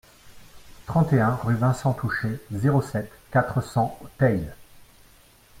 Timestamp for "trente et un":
0.87-1.35